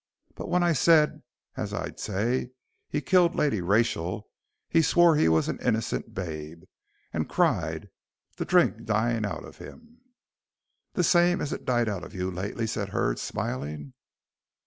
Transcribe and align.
But 0.33 0.49
when 0.49 0.63
I 0.63 0.73
said, 0.73 1.21
as 1.55 1.75
I'd 1.75 1.99
say, 1.99 2.49
he'd 2.89 3.05
killed 3.05 3.35
Lady 3.35 3.61
Rachel, 3.61 4.31
he 4.67 4.81
swore 4.81 5.15
he 5.15 5.29
was 5.29 5.47
an 5.47 5.59
innercent 5.59 6.15
babe, 6.15 6.63
and 7.13 7.29
cried, 7.29 7.89
the 8.37 8.43
drink 8.45 8.85
dyin' 8.85 9.25
out 9.25 9.43
of 9.45 9.59
him." 9.59 9.99
"The 10.93 11.03
same 11.03 11.39
as 11.39 11.53
it 11.53 11.65
died 11.65 11.87
out 11.87 12.03
of 12.03 12.15
you 12.15 12.31
lately," 12.31 12.65
said 12.65 12.89
Hurd, 12.89 13.19
smiling. 13.19 13.93